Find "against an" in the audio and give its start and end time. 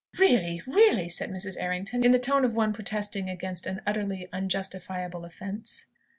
3.29-3.83